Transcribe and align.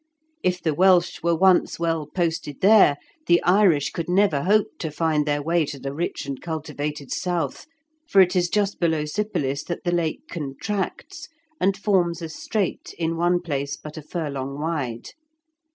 If 0.41 0.63
the 0.63 0.73
Welsh 0.73 1.21
were 1.21 1.35
once 1.35 1.79
well 1.79 2.07
posted 2.07 2.61
there, 2.61 2.97
the 3.27 3.39
Irish 3.43 3.91
could 3.91 4.09
never 4.09 4.41
hope 4.45 4.79
to 4.79 4.89
find 4.89 5.27
their 5.27 5.43
way 5.43 5.63
to 5.67 5.77
the 5.79 5.93
rich 5.93 6.25
and 6.25 6.41
cultivated 6.41 7.11
south, 7.11 7.67
for 8.09 8.19
it 8.19 8.35
is 8.35 8.49
just 8.49 8.79
below 8.79 9.05
Sypolis 9.05 9.63
that 9.65 9.83
the 9.83 9.91
Lake 9.93 10.21
contracts, 10.27 11.27
and 11.59 11.77
forms 11.77 12.23
a 12.23 12.29
strait 12.29 12.95
in 12.97 13.15
one 13.15 13.41
place 13.41 13.77
but 13.77 13.95
a 13.95 14.01
furlong 14.01 14.57
wide. 14.59 15.09